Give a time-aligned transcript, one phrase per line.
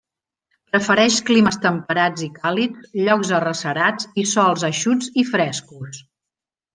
[0.69, 6.01] Prefereix climes temperats i càlids, llocs arrecerats i sòls eixuts i frescos.